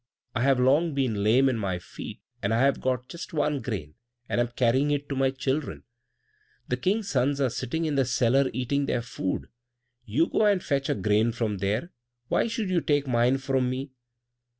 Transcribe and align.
I 0.33 0.41
have 0.41 0.59
long 0.59 0.95
been 0.95 1.23
lame 1.23 1.47
in 1.47 1.59
my 1.59 1.77
feet, 1.77 2.21
and 2.41 2.55
I 2.55 2.59
have 2.61 2.81
got 2.81 3.07
just 3.07 3.33
one 3.33 3.61
grain, 3.61 3.93
and 4.27 4.41
am 4.41 4.47
carrying 4.47 4.89
it 4.89 5.07
to 5.09 5.15
my 5.15 5.29
children. 5.29 5.83
The 6.67 6.77
King's 6.77 7.07
sons 7.09 7.39
are 7.39 7.51
sitting 7.51 7.85
in 7.85 7.93
the 7.93 8.05
cellar 8.05 8.49
eating 8.51 8.87
their 8.87 9.03
food; 9.03 9.47
you 10.03 10.25
go 10.25 10.43
and 10.47 10.63
fetch 10.63 10.89
a 10.89 10.95
grain 10.95 11.31
from 11.33 11.59
there; 11.59 11.91
why 12.29 12.47
should 12.47 12.71
you 12.71 12.81
take 12.81 13.05
mine 13.05 13.37
from 13.37 13.69
me?" 13.69 13.91